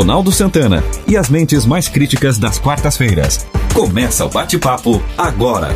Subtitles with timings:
[0.00, 3.46] Ronaldo Santana e as mentes mais críticas das quartas-feiras.
[3.74, 5.68] Começa o bate-papo agora.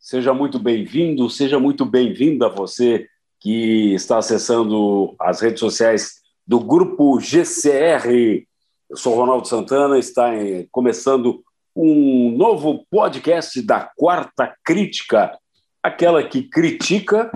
[0.00, 3.06] Seja muito bem-vindo, seja muito bem-vinda você
[3.38, 8.46] que está acessando as redes sociais do grupo GCR.
[8.88, 10.30] Eu sou Ronaldo Santana, está
[10.72, 11.44] começando
[11.76, 15.36] um novo podcast da Quarta Crítica,
[15.82, 17.30] aquela que critica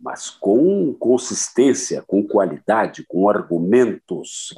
[0.00, 4.54] mas com consistência, com qualidade, com argumentos.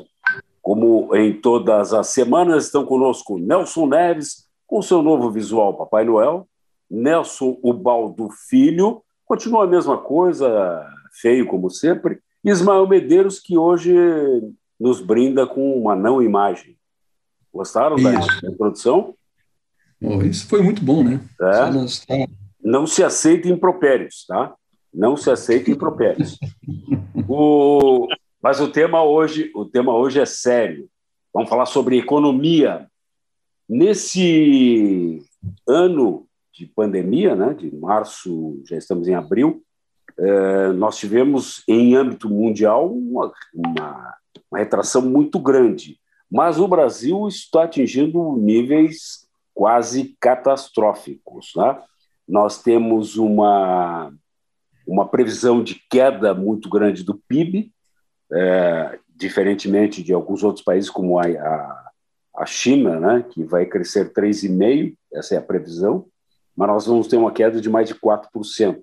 [0.60, 6.48] Como em todas as semanas, estão conosco Nelson Neves, com seu novo visual Papai Noel,
[6.88, 10.86] Nelson Ubaldo Filho, continua a mesma coisa,
[11.20, 13.94] feio como sempre, Ismael Medeiros, que hoje
[14.78, 16.76] nos brinda com uma não imagem.
[17.52, 18.42] Gostaram isso.
[18.42, 19.14] da introdução?
[20.02, 21.20] Oh, isso foi muito bom, né?
[22.08, 22.26] É.
[22.62, 24.54] Não se aceita impropérios, tá?
[24.92, 26.38] Não se aceita impropérios.
[27.28, 28.06] o,
[28.42, 30.88] mas o tema hoje, o tema hoje é sério.
[31.32, 32.86] Vamos falar sobre economia.
[33.68, 35.22] Nesse
[35.66, 39.62] ano de pandemia, né, de março, já estamos em abril,
[40.18, 44.14] eh, nós tivemos em âmbito mundial uma, uma,
[44.50, 45.98] uma retração muito grande,
[46.30, 51.52] mas o Brasil está atingindo níveis quase catastróficos.
[51.56, 51.82] Né?
[52.28, 54.12] Nós temos uma
[54.86, 57.72] uma previsão de queda muito grande do PIB,
[58.32, 61.90] é, diferentemente de alguns outros países, como a, a,
[62.38, 66.06] a China, né, que vai crescer 3,5%, essa é a previsão,
[66.56, 68.82] mas nós vamos ter uma queda de mais de 4%.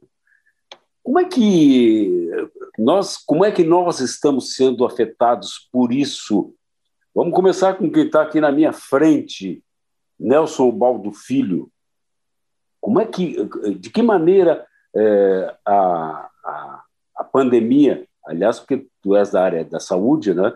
[1.03, 2.29] Como é que
[2.77, 6.53] nós, como é que nós estamos sendo afetados por isso?
[7.13, 9.63] Vamos começar com quem está aqui na minha frente,
[10.19, 11.71] Nelson Baldo Filho.
[12.79, 13.35] Como é que,
[13.79, 16.83] de que maneira é, a, a,
[17.17, 20.53] a, pandemia, aliás, porque tu és da área da saúde, né,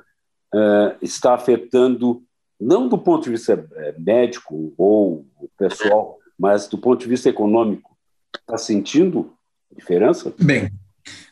[0.54, 2.24] é, está afetando,
[2.60, 5.26] não do ponto de vista é, médico ou
[5.58, 7.96] pessoal, mas do ponto de vista econômico.
[8.36, 9.34] Está sentindo
[9.76, 10.34] diferença?
[10.40, 10.72] Bem,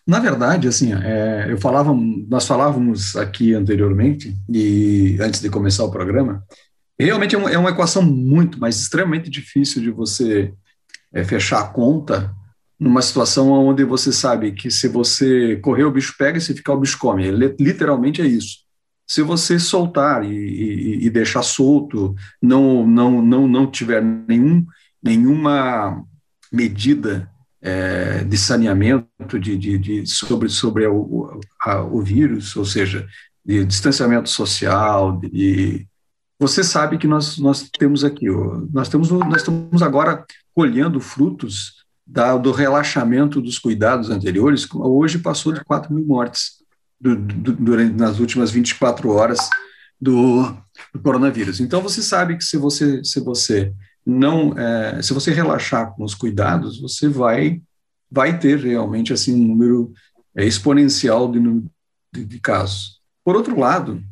[0.06, 5.92] na verdade, assim, é, eu falava, nós falávamos aqui anteriormente e antes de começar o
[5.92, 6.44] programa,
[7.00, 10.54] realmente é uma, é uma equação muito, mas extremamente difícil de você
[11.14, 12.34] é, fechar a conta
[12.82, 16.74] numa situação onde você sabe que se você correr o bicho pega e se ficar
[16.74, 17.30] o bicho come.
[17.60, 18.62] Literalmente é isso.
[19.08, 24.66] Se você soltar e, e, e deixar solto, não não não não tiver nenhum
[25.04, 26.04] nenhuma
[26.52, 27.30] medida
[27.62, 33.08] é, de saneamento de, de, de, sobre sobre o, a, o vírus, ou seja,
[33.46, 35.88] de distanciamento social, de,
[36.40, 38.26] você sabe que nós nós temos aqui,
[38.74, 40.26] nós temos nós estamos agora
[40.56, 41.81] colhendo frutos
[42.12, 46.62] da, do relaxamento dos cuidados anteriores, hoje passou de 4 mil mortes
[47.00, 49.50] do, do, durante, nas últimas 24 horas
[50.00, 50.44] do,
[50.94, 51.62] do, coronavírus.
[51.62, 53.74] Então, você sabe que se você, se você
[54.06, 57.62] não, é, se você relaxar com os cuidados, você vai,
[58.12, 59.94] vai ter realmente assim um número
[60.36, 61.40] é, exponencial de,
[62.14, 63.00] de, de, casos.
[63.24, 64.04] Por outro lado,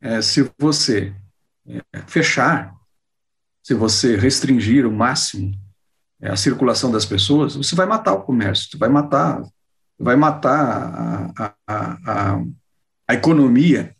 [0.00, 1.12] é, se você
[1.66, 2.72] é, fechar,
[3.64, 5.52] se você restringir o máximo
[6.22, 9.42] a circulação das pessoas, você vai matar o comércio, vai matar,
[9.98, 12.42] vai matar a, a, a,
[13.06, 13.94] a economia.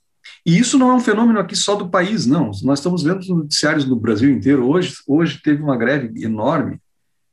[0.45, 2.51] E isso não é um fenômeno aqui só do país, não.
[2.63, 4.69] Nós estamos vendo noticiários no Brasil inteiro.
[4.69, 6.81] Hoje, hoje teve uma greve enorme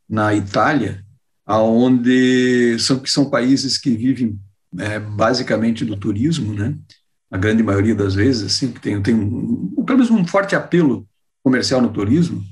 [0.07, 1.03] na Itália,
[1.45, 4.39] aonde são que são países que vivem
[4.77, 6.75] é, basicamente do turismo, né?
[7.31, 11.07] A grande maioria das vezes, assim, que tem, tem um, pelo menos um forte apelo
[11.43, 12.43] comercial no turismo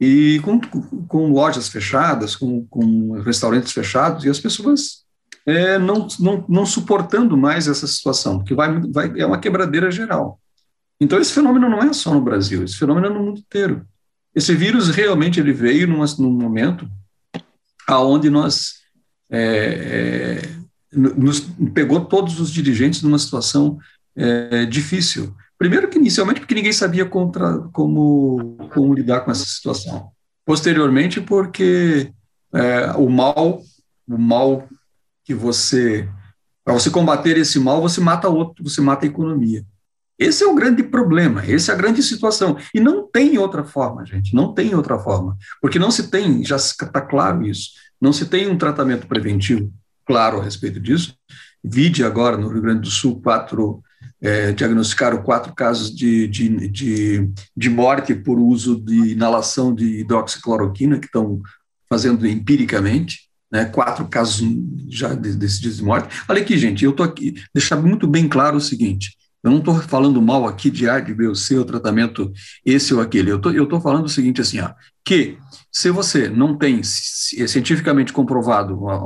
[0.00, 0.58] e com,
[1.06, 5.04] com lojas fechadas, com, com, restaurantes fechados, e as pessoas
[5.44, 10.40] é, não, não, não suportando mais essa situação, porque vai, vai, é uma quebradeira geral.
[10.98, 13.86] Então, esse fenômeno não é só no Brasil, esse fenômeno é no mundo inteiro.
[14.34, 16.88] Esse vírus realmente ele veio numa, num momento
[17.86, 18.74] aonde nós
[19.30, 20.60] é, é,
[20.92, 21.40] nos
[21.74, 23.78] pegou todos os dirigentes numa situação
[24.16, 25.34] é, difícil.
[25.60, 30.10] Primeiro que inicialmente porque ninguém sabia contra, como, como lidar com essa situação.
[30.46, 32.10] Posteriormente porque
[32.54, 33.60] é, o mal,
[34.08, 34.66] o mal
[35.22, 36.08] que você
[36.64, 39.64] para você combater esse mal, você mata outro, você mata a economia.
[40.18, 42.56] Esse é o grande problema, essa é a grande situação.
[42.74, 45.36] E não tem outra forma, gente, não tem outra forma.
[45.60, 47.70] Porque não se tem, já está claro isso,
[48.00, 49.70] não se tem um tratamento preventivo
[50.06, 51.14] claro a respeito disso.
[51.62, 53.82] Vide agora no Rio Grande do Sul quatro
[54.22, 60.98] é, diagnosticaram quatro casos de, de, de, de, morte por uso de inalação de hidroxicloroquina,
[60.98, 61.40] que estão
[61.88, 63.28] fazendo empiricamente.
[63.50, 64.46] né, quatro casos
[64.88, 66.22] já decididos de morte.
[66.28, 69.80] Olha aqui, gente, eu estou aqui, deixar muito bem claro o seguinte, eu não estou
[69.80, 72.30] falando mal aqui de A, de B ou C, o tratamento
[72.64, 73.30] esse ou aquele.
[73.30, 74.70] Eu tô, estou falando o seguinte, assim, ó,
[75.04, 75.38] que
[75.72, 79.04] se você não tem cientificamente comprovado uma,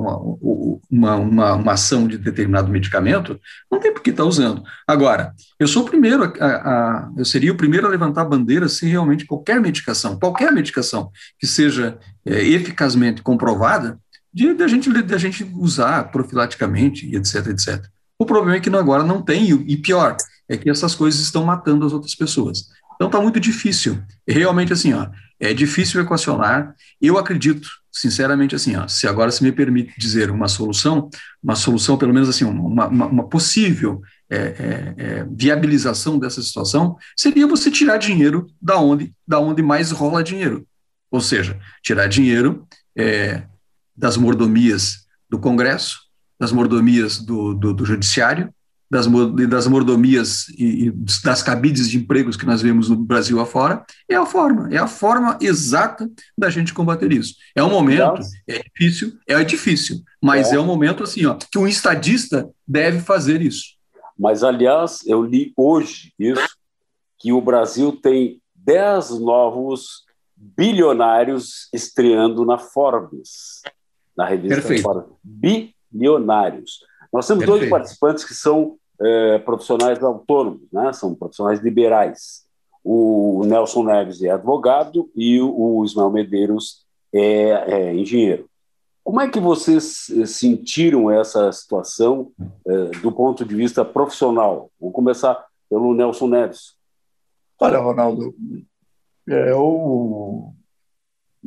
[0.90, 3.38] uma, uma, uma, ação de determinado medicamento,
[3.70, 4.62] não tem por que estar tá usando.
[4.86, 8.68] Agora, eu sou o primeiro, a, a, eu seria o primeiro a levantar a bandeira
[8.68, 13.98] se realmente qualquer medicação, qualquer medicação que seja é, eficazmente comprovada,
[14.32, 17.84] de, de, a gente, de a gente usar profilaticamente, etc, etc.
[18.18, 20.16] O problema é que agora não tem, e pior,
[20.48, 22.68] é que essas coisas estão matando as outras pessoas.
[22.94, 24.02] Então está muito difícil.
[24.26, 25.08] Realmente assim, ó,
[25.38, 26.74] é difícil equacionar.
[27.00, 31.10] Eu acredito, sinceramente assim, ó, se agora se me permite dizer uma solução,
[31.42, 34.00] uma solução pelo menos assim, uma, uma, uma possível
[34.30, 39.90] é, é, é, viabilização dessa situação, seria você tirar dinheiro da onde, da onde mais
[39.90, 40.66] rola dinheiro.
[41.10, 42.66] Ou seja, tirar dinheiro
[42.96, 43.44] é,
[43.96, 46.00] das mordomias do Congresso,
[46.38, 48.52] das mordomias do, do, do Judiciário,
[48.94, 49.08] das,
[49.48, 50.90] das mordomias e, e,
[51.24, 54.86] das cabides de empregos que nós vemos no Brasil afora, é a forma, é a
[54.86, 56.08] forma exata
[56.38, 57.34] da gente combater isso.
[57.56, 61.58] É um momento, é difícil, é difícil, mas é, é um momento assim, ó, que
[61.58, 63.74] um estadista deve fazer isso.
[64.16, 66.56] Mas, aliás, eu li hoje isso,
[67.18, 70.04] que o Brasil tem 10 novos
[70.36, 73.60] bilionários estreando na Forbes,
[74.16, 74.82] na revista Perfeito.
[74.82, 75.10] Forbes.
[75.20, 76.78] Bilionários.
[77.12, 77.58] Nós temos Perfeito.
[77.58, 80.92] dois participantes que são é, profissionais autônomos, né?
[80.92, 82.44] são profissionais liberais.
[82.82, 88.48] O Nelson Neves é advogado e o Ismael Medeiros é, é engenheiro.
[89.02, 92.30] Como é que vocês eh, sentiram essa situação
[92.66, 94.70] é, do ponto de vista profissional?
[94.80, 96.74] Vamos começar pelo Nelson Neves.
[97.60, 98.34] Olha, Ronaldo,
[99.26, 100.54] eu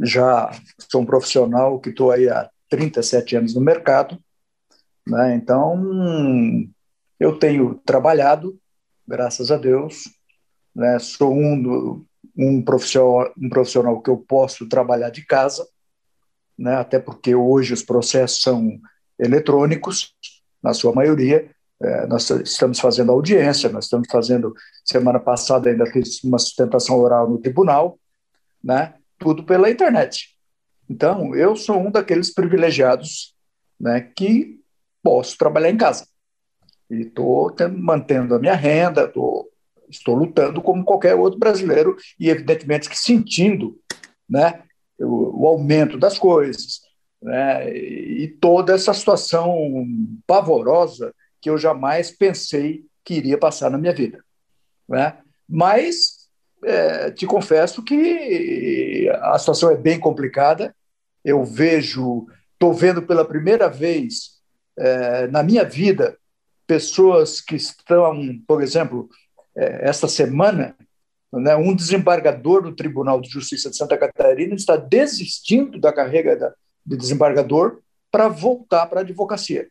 [0.03, 0.51] já
[0.89, 4.19] sou um profissional que estou aí há 37 anos no mercado
[5.07, 5.35] né?
[5.35, 5.75] Então,
[7.19, 8.59] eu tenho trabalhado,
[9.07, 10.03] graças a Deus,
[10.75, 10.99] né?
[10.99, 12.05] sou um,
[12.37, 15.67] um, profissional, um profissional que eu posso trabalhar de casa,
[16.57, 16.75] né?
[16.75, 18.79] até porque hoje os processos são
[19.19, 20.15] eletrônicos,
[20.61, 21.49] na sua maioria.
[21.81, 24.53] É, nós estamos fazendo audiência, nós estamos fazendo,
[24.83, 27.99] semana passada ainda fiz uma sustentação oral no tribunal,
[28.63, 28.95] né?
[29.19, 30.35] tudo pela internet.
[30.89, 33.35] Então, eu sou um daqueles privilegiados
[33.79, 34.59] né, que
[35.03, 36.07] posso trabalhar em casa.
[36.89, 39.49] E estou mantendo a minha renda, tô,
[39.89, 43.77] estou lutando como qualquer outro brasileiro e, evidentemente, que sentindo
[44.29, 44.63] né,
[44.99, 46.81] o, o aumento das coisas
[47.21, 49.85] né, e toda essa situação
[50.25, 54.23] pavorosa que eu jamais pensei que iria passar na minha vida.
[54.87, 55.17] Né?
[55.47, 56.27] Mas
[56.63, 60.75] é, te confesso que a situação é bem complicada.
[61.23, 64.37] Eu vejo, estou vendo pela primeira vez
[64.77, 66.17] é, na minha vida,
[66.67, 69.09] pessoas que estão, por exemplo,
[69.55, 70.75] é, esta semana,
[71.33, 76.53] né, um desembargador do Tribunal de Justiça de Santa Catarina está desistindo da carreira
[76.85, 77.79] de desembargador
[78.11, 79.67] para voltar para a advocacia,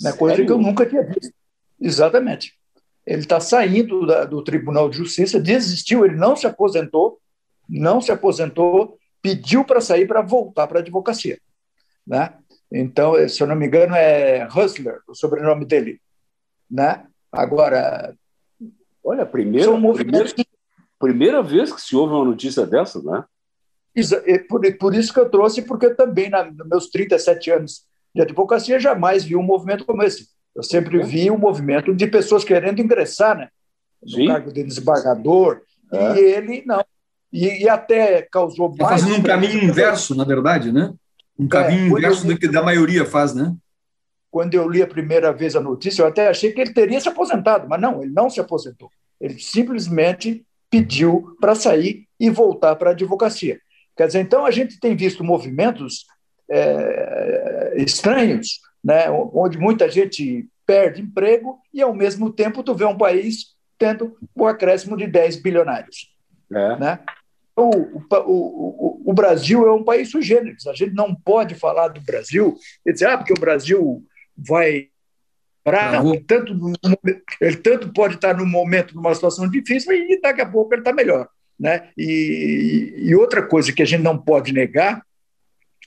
[0.00, 1.34] né, coisa que eu nunca tinha visto.
[1.80, 2.52] Exatamente.
[3.06, 7.18] Ele está saindo da, do Tribunal de Justiça, desistiu, ele não se aposentou,
[7.68, 11.38] não se aposentou, pediu para sair para voltar para a advocacia.
[12.06, 12.34] Né?
[12.72, 16.00] Então, se eu não me engano, é Hustler, o sobrenome dele.
[16.70, 17.04] Né?
[17.32, 18.14] Agora.
[19.02, 20.30] Olha, primeira, primeira,
[20.98, 23.24] primeira vez que se ouve uma notícia dessa, né?
[24.48, 27.84] Por, por isso que eu trouxe, porque também, na, nos meus 37 anos
[28.14, 30.28] de advocacia, jamais vi um movimento como esse.
[30.54, 33.48] Eu sempre vi um movimento de pessoas querendo ingressar né,
[34.02, 34.26] no Sim.
[34.26, 35.60] cargo de desembargador,
[35.92, 36.14] é.
[36.14, 36.84] e ele não.
[37.32, 39.02] E, e até causou tá mais.
[39.02, 40.92] Fazendo um caminho inverso, na verdade, né?
[41.36, 43.52] Um caminho é, inverso do que da maioria faz, né?
[44.34, 47.08] Quando eu li a primeira vez a notícia, eu até achei que ele teria se
[47.08, 48.90] aposentado, mas não, ele não se aposentou.
[49.20, 53.60] Ele simplesmente pediu para sair e voltar para a advocacia.
[53.96, 56.06] Quer dizer, então a gente tem visto movimentos
[56.50, 62.98] é, estranhos, né, onde muita gente perde emprego e, ao mesmo tempo, tu vê um
[62.98, 66.12] país tendo o um acréscimo de 10 bilionários.
[66.52, 66.76] É.
[66.76, 66.98] Né?
[67.54, 70.66] O, o, o, o, Brasil é um país sui generis.
[70.66, 74.04] A gente não pode falar do Brasil e dizer, ah, porque o Brasil
[74.36, 74.88] vai.
[75.66, 76.54] Não, ele, tanto,
[77.40, 80.92] ele tanto pode estar num momento, numa situação difícil, e daqui a pouco ele está
[80.92, 81.26] melhor.
[81.58, 81.88] Né?
[81.96, 85.02] E, e, outra coisa que a gente não pode negar,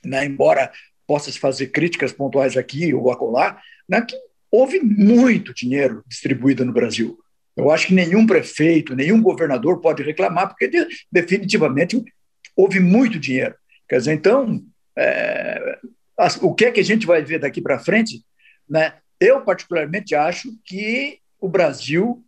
[0.04, 0.72] né, embora
[1.06, 4.16] possa se fazer críticas pontuais aqui ou acolá, né, que
[4.50, 7.18] houve muito dinheiro distribuído no Brasil.
[7.56, 10.70] Eu acho que nenhum prefeito, nenhum governador pode reclamar, porque
[11.10, 12.02] definitivamente
[12.56, 13.54] houve muito dinheiro.
[13.88, 14.62] Quer dizer, então,
[14.96, 15.78] é,
[16.40, 18.22] o que é que a gente vai ver daqui para frente,
[18.68, 18.94] né?
[19.20, 22.24] Eu particularmente acho que o Brasil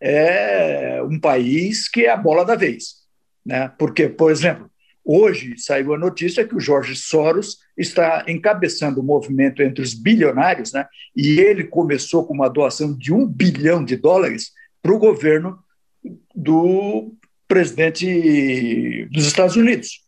[0.00, 2.96] é um país que é a bola da vez,
[3.44, 3.72] né?
[3.78, 4.70] Porque, por exemplo,
[5.04, 10.72] hoje saiu a notícia que o Jorge Soros está encabeçando o movimento entre os bilionários,
[10.72, 10.86] né?
[11.16, 15.58] E ele começou com uma doação de um bilhão de dólares para o governo
[16.34, 17.14] do
[17.48, 20.04] presidente dos Estados Unidos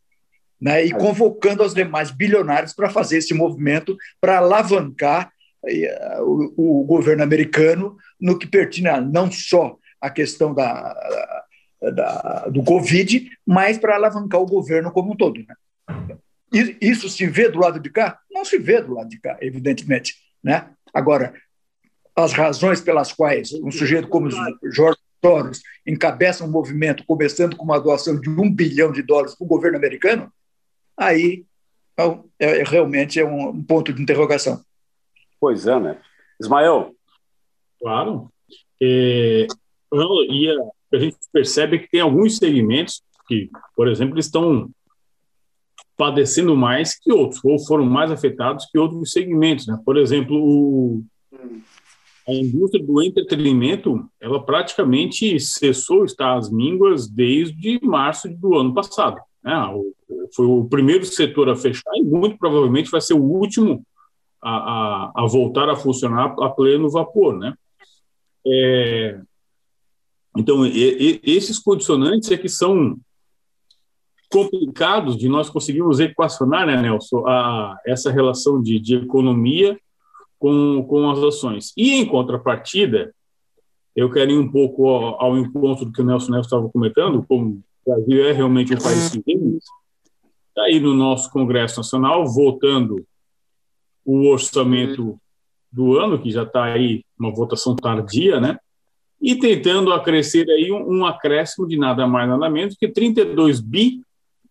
[0.60, 5.30] né, e convocando os demais bilionários para fazer esse movimento para alavancar
[6.20, 10.94] o, o, governo americano no que pertine não só a questão da,
[11.80, 15.44] da, do Covid, mas para alavancar o governo como um todo.
[15.46, 16.16] Né?
[16.80, 18.18] Isso se vê do lado de cá?
[18.30, 20.14] Não se vê do lado de cá, evidentemente.
[20.42, 20.68] Né?
[20.94, 21.34] Agora,
[22.14, 24.30] as razões pelas quais um sujeito como
[24.70, 29.44] Jorge Soros encabeça um movimento começando com uma doação de um bilhão de dólares para
[29.44, 30.32] o governo americano,
[30.96, 31.44] aí
[31.98, 34.62] é, é, realmente é um, um, ponto de interrogação.
[35.40, 36.00] Pois é, né?
[36.40, 36.94] Ismael?
[37.80, 38.30] Claro.
[38.80, 39.46] É,
[40.28, 44.70] e a, a gente percebe que tem alguns segmentos que, por exemplo, estão
[45.96, 49.66] padecendo mais que outros, ou foram mais afetados que outros segmentos.
[49.66, 49.78] Né?
[49.84, 51.04] Por exemplo, o,
[52.28, 59.16] a indústria do entretenimento, ela praticamente cessou, está às mínguas desde março do ano passado.
[59.42, 59.52] Né?
[60.34, 63.84] Foi o primeiro setor a fechar e muito provavelmente vai ser o último
[64.42, 67.54] a, a, a voltar a funcionar a pleno vapor, né?
[68.46, 69.20] É,
[70.36, 72.96] então, e, e, esses condicionantes é que são
[74.30, 79.78] complicados de nós conseguirmos equacionar, né, Nelson, a, essa relação de, de economia
[80.38, 81.72] com, com as ações.
[81.76, 83.14] E, em contrapartida,
[83.94, 87.24] eu quero ir um pouco ao, ao encontro do que o Nelson Nelson estava comentando,
[87.26, 89.58] como o Brasil é realmente um país que tem
[90.56, 93.06] Está aí no nosso Congresso Nacional, votando
[94.06, 95.20] o orçamento
[95.70, 98.58] do ano, que já está aí uma votação tardia, né?
[99.20, 104.00] E tentando acrescer aí um, um acréscimo de nada mais nada menos que 32 bi,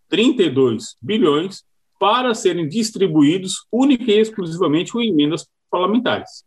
[0.09, 1.63] 32 bilhões
[1.97, 6.43] para serem distribuídos única e exclusivamente com emendas parlamentares.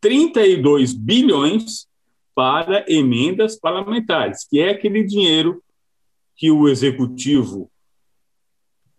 [0.00, 1.86] 32 bilhões
[2.34, 5.62] para emendas parlamentares, que é aquele dinheiro
[6.36, 7.70] que o executivo,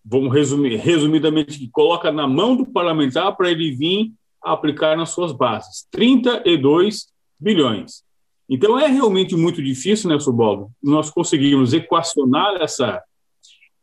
[0.03, 5.31] vamos resumir, resumidamente, que coloca na mão do parlamentar para ele vir aplicar nas suas
[5.31, 5.87] bases.
[5.91, 7.07] 32
[7.39, 8.03] bilhões.
[8.49, 13.01] Então é realmente muito difícil, né, Subaldo, nós conseguirmos equacionar essa,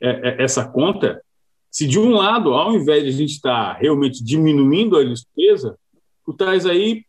[0.01, 1.23] é, é, essa conta
[1.71, 5.79] se de um lado, ao invés de a gente estar realmente diminuindo a despesa,
[6.25, 7.05] tu estás aí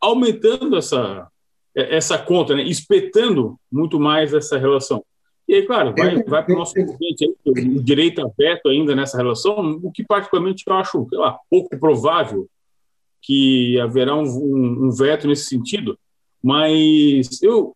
[0.00, 1.28] aumentando essa,
[1.74, 5.04] é, essa conta, né, espetando muito mais essa relação.
[5.54, 8.92] E aí, claro, vai, vai para o nosso presidente aí, o direito a veto ainda
[8.92, 12.48] nessa relação, o que particularmente eu acho, sei lá, pouco provável
[13.22, 15.96] que haverá um, um, um veto nesse sentido,
[16.42, 17.72] mas eu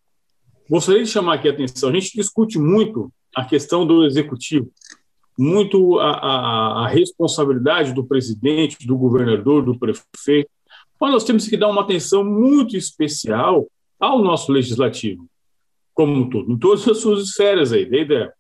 [0.69, 4.69] gostaria de chamar aqui a atenção, a gente discute muito a questão do executivo,
[5.39, 10.51] muito a, a, a responsabilidade do presidente, do governador, do prefeito,
[11.01, 13.69] mas nós temos que dar uma atenção muito especial
[14.01, 15.29] ao nosso legislativo
[15.99, 18.31] como um todo, em todas as suas esferas aí, desde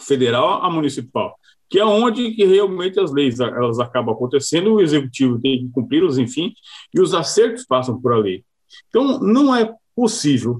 [0.00, 1.38] federal a municipal,
[1.68, 6.16] que é onde que realmente as leis elas acabam acontecendo, o executivo tem que cumpri-las,
[6.16, 6.54] enfim,
[6.94, 8.42] e os acertos passam por a lei.
[8.88, 10.58] Então, não é possível,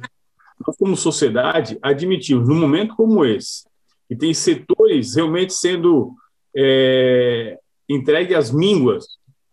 [0.78, 3.64] como sociedade, admitirmos, num momento como esse,
[4.06, 6.12] que tem setores realmente sendo
[6.54, 9.06] é, entregue às mínguas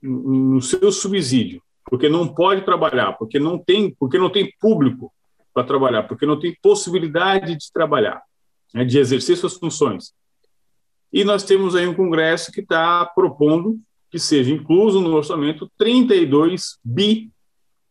[0.04, 5.14] no seu subsídio, porque não pode trabalhar, porque não tem, porque não tem público
[5.56, 8.22] para trabalhar, porque não tem possibilidade de trabalhar,
[8.74, 10.14] né, de exercer suas funções.
[11.12, 13.80] E nós temos aí um Congresso que está propondo
[14.12, 17.32] que seja incluso no orçamento 32 bi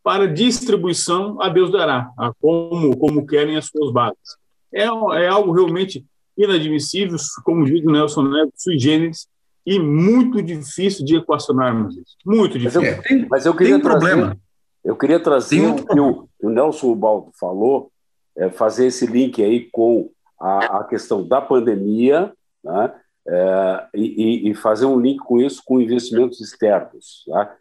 [0.03, 4.37] para distribuição a Deus dará, a como, como querem as suas bases.
[4.73, 6.05] É, é algo realmente
[6.37, 9.27] inadmissível, como diz o Nelson Neves, sui generis,
[9.67, 12.17] e muito difícil de equacionarmos isso.
[12.27, 12.83] Muito difícil.
[12.83, 14.37] Mas eu, mas eu queria tem um trazer, problema.
[14.85, 17.91] Eu queria trazer o que o, o Nelson Baldo falou,
[18.37, 22.95] é, fazer esse link aí com a, a questão da pandemia, né?
[23.27, 27.25] É, e, e, fazer um link com isso com investimentos externos.
[27.27, 27.57] Tá?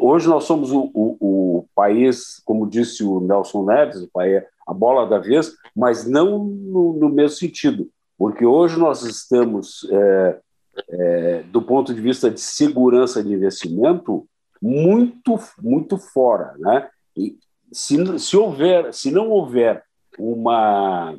[0.00, 4.74] Hoje nós somos o, o, o, país, como disse o Nelson Neves, o país, a
[4.74, 7.88] bola da vez, mas não no, no mesmo sentido,
[8.18, 10.40] porque hoje nós estamos, é,
[10.88, 14.26] é, do ponto de vista de segurança de investimento,
[14.64, 16.88] muito, muito fora, né?
[17.14, 17.36] E
[17.70, 19.84] se, se houver, se não houver
[20.18, 21.14] uma,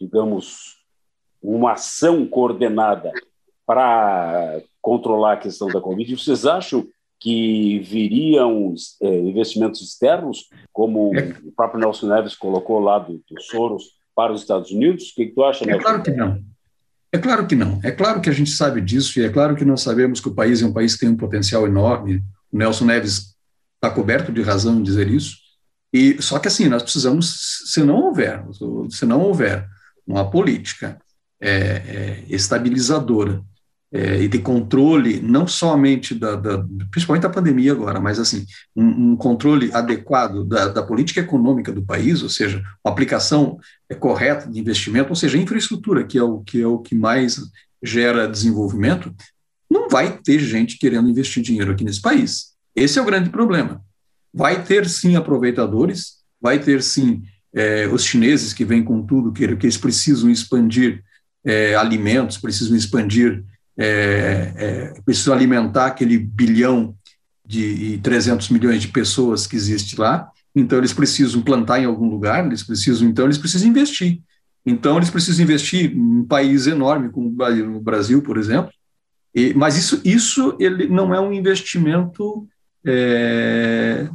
[0.00, 0.84] digamos,
[1.40, 3.12] uma ação coordenada
[3.64, 6.16] para controlar a questão da Covid.
[6.16, 6.84] Vocês acham
[7.20, 11.30] que viriam é, investimentos externos, como é.
[11.44, 13.84] o próprio Nelson Neves colocou lá do, do Soros
[14.16, 15.10] para os Estados Unidos?
[15.10, 15.82] O que, que tu acha, É Nelson?
[15.82, 16.42] claro que não.
[17.12, 17.80] É claro que não.
[17.82, 20.34] É claro que a gente sabe disso e é claro que nós sabemos que o
[20.34, 22.22] país é um país que tem um potencial enorme.
[22.52, 23.36] O Nelson Neves
[23.74, 25.36] está coberto de razão em dizer isso.
[25.92, 28.44] E só que assim nós precisamos, se não houver,
[28.90, 29.66] se não houver
[30.06, 30.98] uma política
[31.40, 33.42] é, é, estabilizadora
[33.92, 39.12] é, e de controle, não somente da, da, principalmente da pandemia agora, mas assim, um,
[39.12, 44.50] um controle adequado da, da, política econômica do país, ou seja, uma aplicação é, correta
[44.50, 47.40] de investimento, ou seja, infraestrutura, que é o que é o que mais
[47.82, 49.14] gera desenvolvimento,
[49.70, 52.54] não vai ter gente querendo investir dinheiro aqui nesse país.
[52.74, 53.80] Esse é o grande problema.
[54.34, 57.22] Vai ter sim aproveitadores, vai ter sim
[57.54, 61.02] é, os chineses que vêm com tudo, que, que eles precisam expandir
[61.44, 63.44] é, alimentos, precisam expandir
[63.78, 66.94] é, é, precisa alimentar aquele bilhão
[67.44, 72.44] de 300 milhões de pessoas que existe lá, então eles precisam plantar em algum lugar,
[72.44, 74.20] eles precisam, então eles precisam investir.
[74.64, 78.72] Então eles precisam investir em um país enorme como o Brasil, por exemplo,
[79.34, 82.48] e, mas isso, isso ele não é um investimento
[82.84, 84.08] é,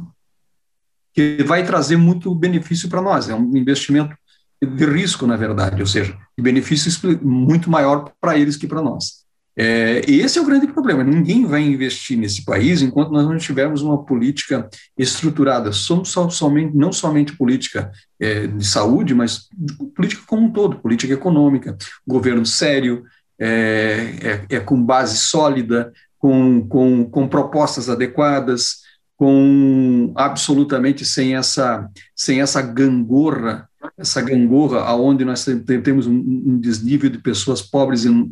[1.14, 4.14] que vai trazer muito benefício para nós, é um investimento
[4.60, 6.90] de risco, na verdade, ou seja, benefício
[7.22, 9.21] muito maior para eles que para nós.
[9.56, 11.04] É, esse é o grande problema.
[11.04, 15.72] Ninguém vai investir nesse país enquanto nós não tivermos uma política estruturada.
[15.72, 19.48] Somente, não somente política é, de saúde, mas
[19.94, 23.04] política como um todo, política econômica, governo sério,
[23.38, 28.82] é, é, é com base sólida, com, com, com propostas adequadas,
[29.16, 35.44] com absolutamente sem essa, sem essa gangorra essa gangorra aonde nós
[35.82, 38.28] temos um, desnível de pessoas pobres um,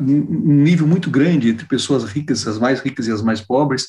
[0.00, 3.88] nível muito grande entre pessoas ricas, as mais ricas e as mais pobres.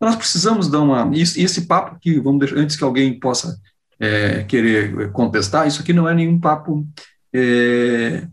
[0.00, 3.58] Nós precisamos dar uma e esse papo que vamos deixar, antes que alguém possa
[3.98, 6.86] é, querer contestar, isso aqui não é nenhum papo
[7.32, 8.26] é,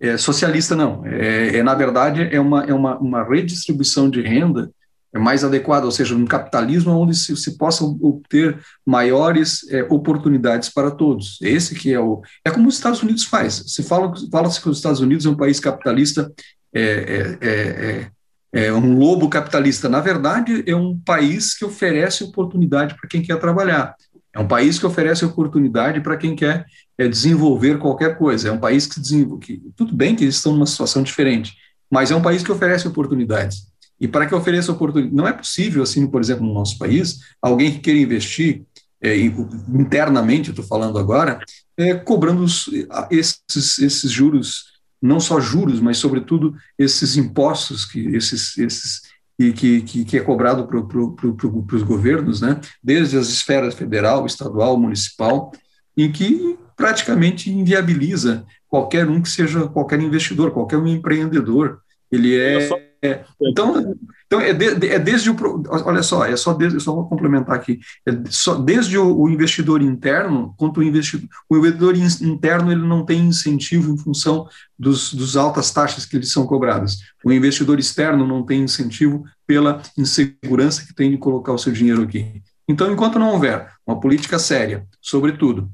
[0.00, 1.06] é socialista não.
[1.06, 4.70] É, é, na verdade é uma é uma, uma redistribuição de renda
[5.14, 10.70] é mais adequado, ou seja, um capitalismo onde se, se possa obter maiores é, oportunidades
[10.70, 11.38] para todos.
[11.42, 13.62] Esse que é o é como os Estados Unidos faz.
[13.66, 16.32] Se fala fala-se que os Estados Unidos é um país capitalista,
[16.74, 18.08] é, é, é,
[18.54, 19.86] é, é um lobo capitalista.
[19.86, 23.94] Na verdade, é um país que oferece oportunidade para quem quer trabalhar.
[24.34, 26.64] É um país que oferece oportunidade para quem quer
[26.96, 28.48] é, desenvolver qualquer coisa.
[28.48, 29.62] É um país que desenvolve.
[29.76, 31.52] tudo bem que eles estão numa situação diferente,
[31.90, 33.71] mas é um país que oferece oportunidades.
[34.02, 37.70] E para que ofereça oportunidade, não é possível, assim, por exemplo, no nosso país, alguém
[37.70, 38.64] que queira investir
[39.00, 41.38] é, internamente, estou falando agora,
[41.76, 42.68] é, cobrando os,
[43.12, 49.02] esses, esses juros, não só juros, mas sobretudo esses impostos que esses, esses
[49.38, 53.72] que, que, que é cobrado para pro, pro, pro, os governos, né, desde as esferas
[53.72, 55.52] federal, estadual, municipal,
[55.96, 61.80] em que praticamente inviabiliza qualquer um que seja qualquer investidor, qualquer um empreendedor.
[62.10, 65.36] Ele é é, então, então é, de, é, desde o.
[65.68, 67.80] Olha só, é só desde, só vou complementar aqui.
[68.06, 71.28] É só, desde o, o, investidor interno, quanto o investidor.
[71.50, 74.46] O investidor interno ele não tem incentivo em função
[74.78, 76.98] dos, dos altas taxas que lhes são cobradas.
[77.24, 82.02] O investidor externo não tem incentivo pela insegurança que tem de colocar o seu dinheiro
[82.02, 82.40] aqui.
[82.68, 85.68] Então, enquanto não houver uma política séria, sobretudo,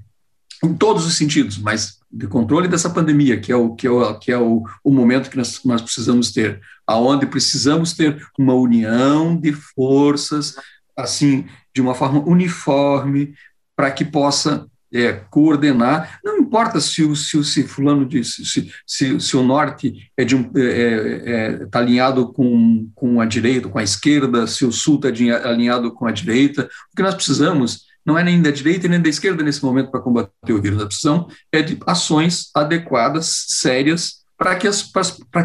[0.64, 4.18] em todos os sentidos, mas de controle dessa pandemia, que é o que é o,
[4.18, 9.38] que é o, o momento que nós, nós precisamos ter, aonde precisamos ter uma união
[9.38, 10.55] de forças,
[10.96, 13.35] assim, de uma forma uniforme,
[13.77, 16.18] para que possa é, coordenar.
[16.24, 20.35] Não importa se o se, se fulano disse, se, se, se o norte é de
[20.35, 24.72] um está é, é, tá alinhado com, com a direita, com a esquerda, se o
[24.72, 25.09] sul está
[25.46, 26.68] alinhado com a direita.
[26.92, 30.01] O que nós precisamos não é nem da direita nem da esquerda nesse momento para
[30.01, 30.83] combater o vírus.
[31.05, 34.68] A é de ações adequadas, sérias, para que,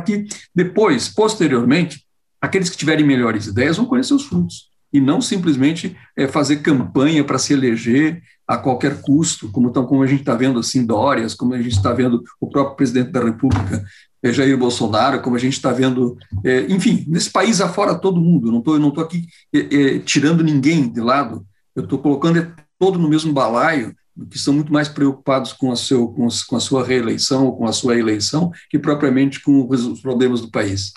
[0.06, 2.06] que depois, posteriormente,
[2.40, 7.24] aqueles que tiverem melhores ideias vão conhecer os frutos e não simplesmente é, fazer campanha
[7.24, 11.34] para se eleger a qualquer custo, como, tão, como a gente está vendo assim Dórias,
[11.34, 13.84] como a gente está vendo o próprio presidente da República,
[14.22, 18.52] é, Jair Bolsonaro, como a gente está vendo, é, enfim, nesse país afora todo mundo.
[18.52, 21.44] Não eu não estou aqui é, é, tirando ninguém de lado,
[21.76, 23.96] eu estou colocando todo no mesmo balaio,
[24.30, 27.74] que estão muito mais preocupados com a, seu, com, a sua reeleição ou com a
[27.74, 30.94] sua eleição que propriamente com os problemas do país.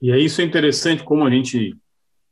[0.00, 1.76] E aí isso é interessante como a gente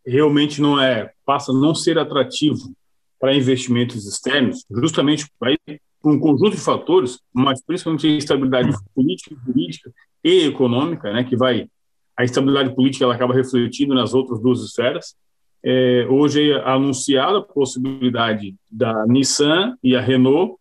[0.05, 2.75] realmente não é passa a não ser atrativo
[3.21, 9.93] para investimentos externos, justamente por um conjunto de fatores, mas principalmente a estabilidade política, jurídica
[10.25, 11.69] e econômica, né, que vai
[12.17, 15.15] a estabilidade política ela acaba refletindo nas outras duas esferas.
[15.63, 20.61] É, hoje é anunciada a possibilidade da Nissan e a Renault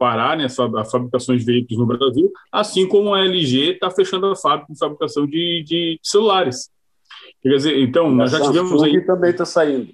[0.00, 4.34] pararem né, a fabricação de veículos no Brasil, assim como a LG está fechando a
[4.34, 6.70] fábrica de fabricação de, de celulares.
[7.42, 9.04] Quer dizer, então, nós já tivemos aí.
[9.04, 9.92] também está saindo.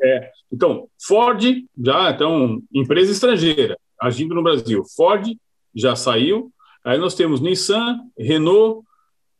[0.00, 1.42] É, então, Ford,
[1.78, 4.82] já, então, empresa estrangeira agindo no Brasil.
[4.96, 5.26] Ford
[5.74, 6.50] já saiu.
[6.82, 8.82] Aí nós temos Nissan, Renault,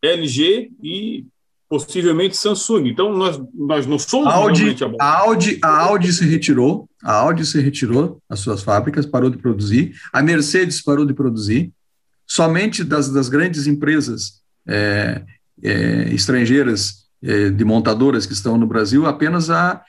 [0.03, 1.25] LG e
[1.69, 2.89] possivelmente Samsung.
[2.89, 7.61] Então, nós, nós não somos Audi, a Audi, a Audi se retirou, a Audi se
[7.61, 11.73] retirou das suas fábricas, parou de produzir, a Mercedes parou de produzir,
[12.27, 15.23] somente das, das grandes empresas é,
[15.63, 19.83] é, estrangeiras é, de montadoras que estão no Brasil, apenas a,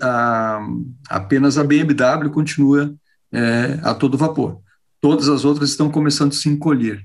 [0.00, 0.66] a
[1.10, 2.94] apenas a BMW continua
[3.32, 4.60] é, a todo vapor.
[5.00, 7.02] Todas as outras estão começando a se encolher.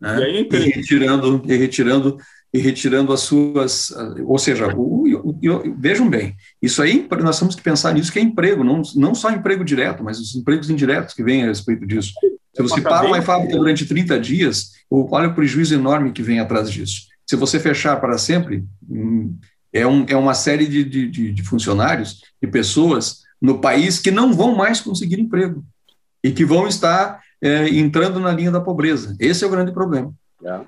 [0.00, 0.18] Né?
[0.18, 2.18] E, aí, e retirando, e retirando
[2.54, 3.92] e retirando as suas,
[4.24, 8.18] ou seja, o, o, o, vejam bem, isso aí nós temos que pensar nisso que
[8.20, 11.84] é emprego, não, não só emprego direto, mas os empregos indiretos que vêm a respeito
[11.84, 12.12] disso.
[12.54, 16.70] Se você para uma fábrica durante 30 dias, olha o prejuízo enorme que vem atrás
[16.70, 17.08] disso.
[17.26, 19.36] Se você fechar para sempre, hum,
[19.72, 24.32] é, um, é uma série de, de, de funcionários, de pessoas no país que não
[24.32, 25.64] vão mais conseguir emprego
[26.22, 29.16] e que vão estar é, entrando na linha da pobreza.
[29.18, 30.14] Esse é o grande problema.
[30.44, 30.60] É.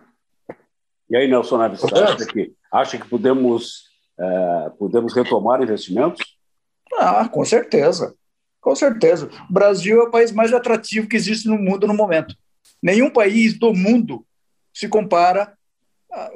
[1.08, 3.84] E aí, Nelson Naves, você acha que, acha que podemos,
[4.18, 6.20] é, podemos retomar investimentos?
[6.94, 8.14] Ah, com certeza.
[8.60, 9.30] Com certeza.
[9.48, 12.34] O Brasil é o país mais atrativo que existe no mundo no momento.
[12.82, 14.26] Nenhum país do mundo
[14.74, 15.56] se compara
[16.12, 16.30] ah,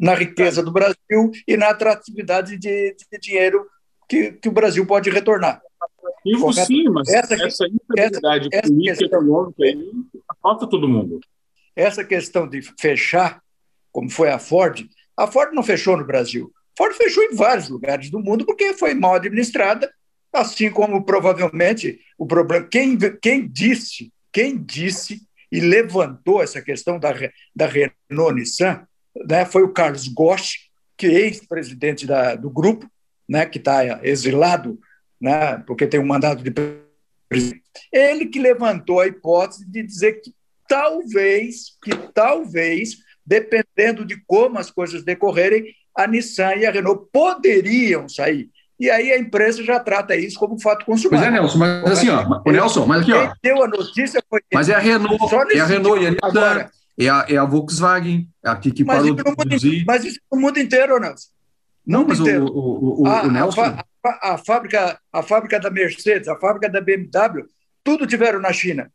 [0.00, 3.66] na riqueza do Brasil e na atratividade de, de dinheiro
[4.08, 5.60] que, que, o Brasil pode retornar.
[5.80, 9.90] Atrativo, sim, mas essa, essa instabilidade essa, política essa econômica aí
[10.42, 11.20] falta todo mundo.
[11.76, 13.40] Essa questão de fechar,
[13.92, 16.50] como foi a Ford, a Ford não fechou no Brasil.
[16.74, 19.92] A Ford fechou em vários lugares do mundo porque foi mal administrada,
[20.32, 22.66] assim como provavelmente o problema.
[22.66, 27.12] Quem, quem disse, quem disse e levantou essa questão da,
[27.54, 28.86] da Renault Nissan
[29.28, 32.06] né, foi o Carlos Gosch, que é ex-presidente
[32.40, 32.90] do grupo,
[33.28, 34.78] né, que está exilado,
[35.20, 36.52] né, porque tem um mandato de
[37.28, 37.62] presidente.
[37.92, 40.34] Ele que levantou a hipótese de dizer que
[40.68, 45.64] talvez, que talvez, dependendo de como as coisas decorrerem,
[45.96, 48.50] a Nissan e a Renault poderiam sair.
[48.78, 51.22] E aí a empresa já trata isso como fato consumado.
[51.22, 53.22] Pois é, Nelson, mas assim, ó, o Nelson, mas aqui, ó.
[53.22, 54.40] Quem deu a notícia foi.
[54.52, 55.18] Mas é a Renault,
[55.54, 56.28] é a Renault e a Nissan.
[56.28, 59.84] Agora, é a, é a Volkswagen, é a que, que parou de produzir.
[59.86, 61.28] Mas isso no mundo inteiro, Nelson.
[61.86, 63.62] Não, mas o, o, o, a, o Nelson...
[63.62, 67.46] A, a, a, fábrica, a fábrica da Mercedes, a fábrica da BMW,
[67.82, 68.90] tudo tiveram na China.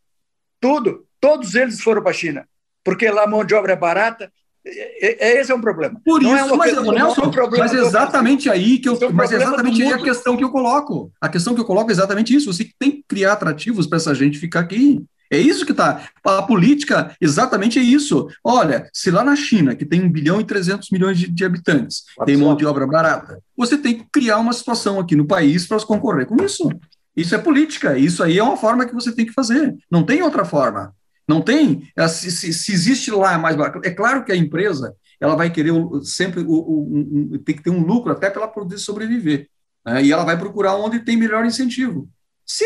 [0.61, 1.05] Tudo.
[1.19, 2.47] Todos eles foram para a China.
[2.83, 4.31] Porque lá a mão de obra é barata.
[4.63, 5.99] Esse é um problema.
[6.05, 8.97] Por não é isso, é mas, questão, Nelson, é um mas exatamente aí que eu,
[9.01, 11.11] é um mas exatamente aí a questão que eu coloco.
[11.19, 12.53] A questão que eu coloco é exatamente isso.
[12.53, 15.03] Você tem que criar atrativos para essa gente ficar aqui.
[15.31, 16.09] É isso que está.
[16.23, 18.27] A política exatamente é isso.
[18.43, 22.03] Olha, se lá na China, que tem 1 bilhão e 300 milhões de, de habitantes,
[22.25, 25.79] tem mão de obra barata, você tem que criar uma situação aqui no país para
[25.79, 26.69] concorrer com isso.
[27.15, 27.97] Isso é política.
[27.97, 29.75] Isso aí é uma forma que você tem que fazer.
[29.89, 30.95] Não tem outra forma.
[31.27, 31.89] Não tem.
[31.95, 33.81] É, se, se, se existe lá mais barato.
[33.83, 35.71] É claro que a empresa ela vai querer
[36.03, 39.47] sempre o, o, tem que ter um lucro até para ela poder sobreviver.
[39.85, 40.05] Né?
[40.05, 42.09] E ela vai procurar onde tem melhor incentivo.
[42.45, 42.65] Se,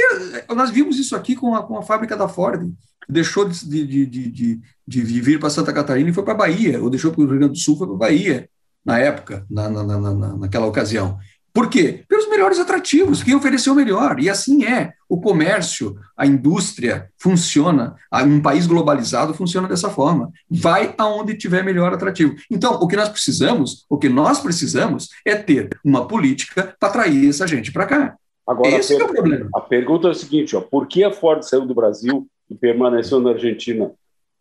[0.55, 2.73] nós vimos isso aqui com a, com a fábrica da Ford,
[3.07, 6.81] deixou de, de, de, de, de vir para Santa Catarina e foi para a Bahia,
[6.81, 8.49] ou deixou para o Rio Grande do Sul foi para a Bahia,
[8.83, 11.17] na época, na, na, na, naquela ocasião.
[11.55, 12.03] Por quê?
[12.09, 14.19] Pelos melhores atrativos, quem ofereceu o melhor.
[14.19, 14.91] E assim é.
[15.07, 17.95] O comércio, a indústria funciona,
[18.27, 20.29] um país globalizado funciona dessa forma.
[20.51, 22.35] Vai aonde tiver melhor atrativo.
[22.51, 27.29] Então, o que nós precisamos, o que nós precisamos é ter uma política para atrair
[27.29, 28.15] essa gente para cá.
[28.45, 29.49] Agora, Esse a, é o problema.
[29.55, 33.21] a pergunta é o seguinte: ó, por que a Ford saiu do Brasil e permaneceu
[33.21, 33.91] na Argentina?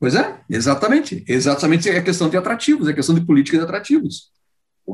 [0.00, 1.24] Pois é, exatamente.
[1.29, 4.33] Exatamente é questão de atrativos, é questão de política de atrativos.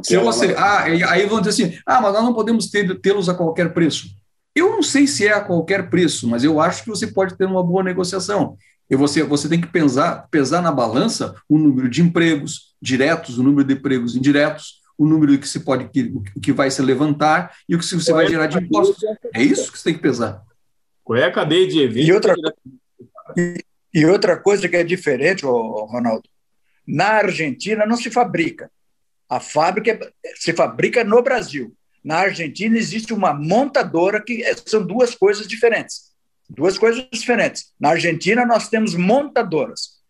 [0.03, 2.71] Se você, ah, aí vão dizer assim, ah, mas nós não podemos
[3.03, 4.09] tê-los a qualquer preço.
[4.55, 7.45] Eu não sei se é a qualquer preço, mas eu acho que você pode ter
[7.45, 8.57] uma boa negociação.
[8.89, 13.43] E você, você tem que pesar, pesar na balança o número de empregos diretos, o
[13.43, 17.75] número de empregos indiretos, o número que se pode que, que vai se levantar e
[17.75, 19.03] o que você vai gerar de impostos.
[19.35, 20.43] É isso que você tem que pesar.
[21.03, 22.09] Qual é a cadeia de eventos?
[22.09, 22.35] E outra,
[23.37, 26.29] e, e outra coisa que é diferente, Ronaldo,
[26.87, 28.71] na Argentina não se fabrica.
[29.31, 31.73] A fábrica se fabrica no Brasil.
[32.03, 36.11] Na Argentina existe uma montadora que é, são duas coisas diferentes.
[36.49, 37.73] Duas coisas diferentes.
[37.79, 40.01] Na Argentina nós temos montadoras.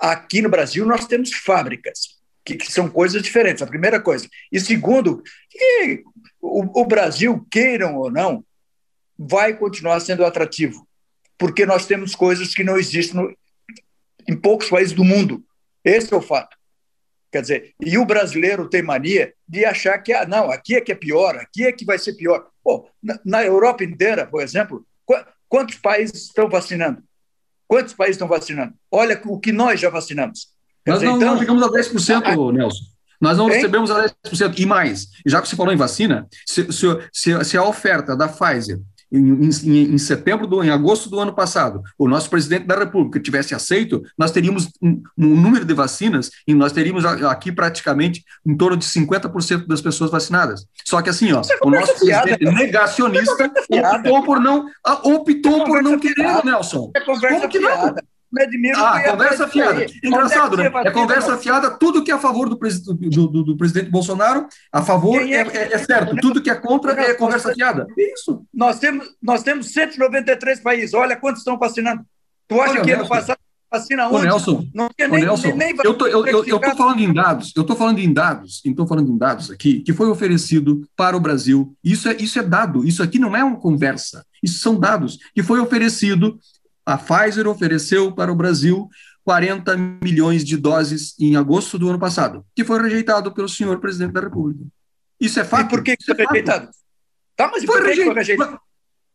[0.00, 2.18] Aqui no Brasil nós temos fábricas.
[2.44, 4.26] que, que são coisas diferentes, a primeira coisa.
[4.50, 6.02] E segundo, que
[6.40, 8.42] o, o Brasil, queiram ou não,
[9.18, 10.88] vai continuar sendo atrativo,
[11.36, 13.36] porque nós temos coisas que não existem no,
[14.26, 15.44] em poucos países do mundo.
[15.84, 16.56] Esse é o fato.
[17.30, 20.92] Quer dizer, e o brasileiro tem mania de achar que, ah, não, aqui é que
[20.92, 22.46] é pior, aqui é que vai ser pior.
[22.64, 25.14] Pô, na, na Europa inteira, por exemplo, qu
[25.48, 27.02] quantos países estão vacinando?
[27.66, 28.72] Quantos países estão vacinando?
[28.90, 30.48] Olha o que nós já vacinamos.
[30.84, 32.84] Quer nós dizer, não, então, não chegamos a 10%, a, Nelson.
[33.20, 33.56] Nós não hein?
[33.56, 34.58] recebemos a 10%.
[34.58, 38.28] E mais, já que você falou em vacina, se, se, se, se a oferta da
[38.28, 38.80] Pfizer
[39.10, 43.20] em, em, em, setembro, do, em agosto do ano passado, o nosso presidente da República
[43.20, 48.56] tivesse aceito, nós teríamos um, um número de vacinas e nós teríamos aqui praticamente em
[48.56, 50.66] torno de 50% das pessoas vacinadas.
[50.84, 54.66] Só que assim, ó, o nosso presidente fiada, negacionista optou por não,
[55.04, 56.90] optou por não querer, Nelson.
[56.94, 57.94] É Como que não?
[58.30, 58.78] Me admiro.
[58.78, 59.86] Ah, conversa fiada.
[60.02, 60.70] Engraçado, né?
[60.84, 64.82] É conversa fiada, tudo que é a favor do, do, do, do presidente Bolsonaro, a
[64.82, 66.16] favor é, é, é, certo.
[66.16, 67.86] Tudo que é contra é conversa fiada.
[67.96, 68.44] Isso.
[68.52, 70.94] Nós temos, nós temos 193 países.
[70.94, 72.02] Olha quantos estão vacinando.
[72.46, 73.38] Tu acha Olha, que ano passado
[73.70, 74.16] vacina onde?
[74.16, 77.00] Ô, Nelson, não tinha nem, Nelson, nem, nem eu tô, eu, eu, eu tô falando
[77.00, 80.88] em dados, eu tô falando em dados, estou falando em dados aqui, que foi oferecido
[80.96, 81.76] para o Brasil.
[81.84, 85.42] Isso é, isso é dado, isso aqui não é uma conversa, isso são dados que
[85.42, 86.38] foi oferecido
[86.88, 88.88] a Pfizer ofereceu para o Brasil
[89.22, 94.12] 40 milhões de doses em agosto do ano passado, que foi rejeitado pelo senhor presidente
[94.12, 94.64] da República.
[95.20, 95.66] Isso é fato.
[95.66, 96.70] E por que, isso foi é rejeitado?
[97.36, 98.06] Tá, mas foi, rejeitado.
[98.06, 98.60] foi rejeitado?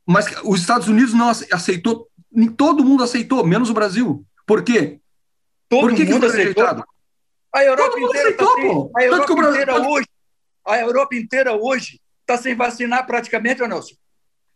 [0.05, 2.07] Mas, mas os Estados Unidos não aceitou,
[2.55, 4.23] todo mundo aceitou, menos o Brasil.
[4.45, 4.99] Por quê?
[5.67, 6.63] Todo por que mundo que foi aceitou?
[6.63, 6.85] rejeitado?
[7.55, 10.07] A Europa inteira está sem, a Europa inteira hoje,
[10.67, 13.95] a Europa inteira hoje está sem vacinar praticamente, Nelson.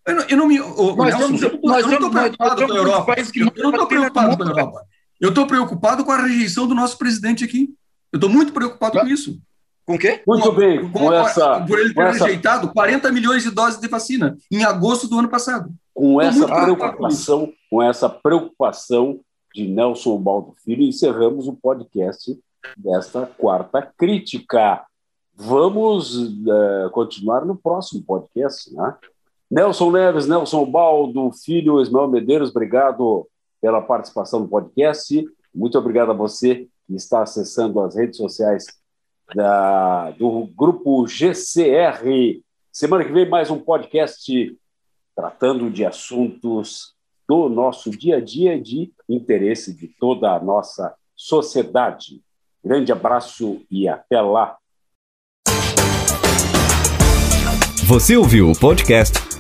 [0.08, 0.62] Eu não, eu não me.
[0.62, 3.16] Oh, nós Nelson, nós eu não estou preocupado com a Europa.
[3.36, 4.86] Eu, não estou preocupado com a Europa.
[5.20, 7.70] Eu estou preocupado com a rejeição do nosso presidente aqui.
[8.12, 9.38] Eu estou muito preocupado com isso.
[9.86, 10.22] Com o quê?
[10.26, 10.82] Muito com, bem.
[10.92, 15.10] Com, com essa, por ele ter rejeitado 40 milhões de doses de vacina em agosto
[15.10, 15.70] do ano passado.
[15.94, 17.90] Com essa preocupação, com isso.
[17.90, 19.20] essa preocupação
[19.54, 22.38] de Nelson Baldo Filho, encerramos o podcast
[22.78, 24.86] desta quarta crítica.
[25.36, 28.96] Vamos uh, continuar no próximo podcast, né?
[29.50, 33.28] Nelson Neves, Nelson Baldo, filho Ismael Medeiros, obrigado
[33.62, 35.26] pela participação no podcast.
[35.56, 38.66] Muito obrigado a você que está acessando as redes sociais
[39.34, 42.42] da, do grupo GCR.
[42.72, 44.58] Semana que vem, mais um podcast
[45.16, 46.94] tratando de assuntos
[47.28, 52.22] do nosso dia a dia de interesse de toda a nossa sociedade.
[52.64, 54.58] Grande abraço e até lá.
[57.88, 59.27] Você ouviu o podcast